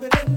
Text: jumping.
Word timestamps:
jumping. 0.00 0.35